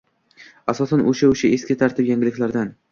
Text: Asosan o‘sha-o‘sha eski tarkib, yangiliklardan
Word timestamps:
Asosan 0.73 1.05
o‘sha-o‘sha 1.13 1.55
eski 1.59 1.79
tarkib, 1.85 2.13
yangiliklardan 2.15 2.79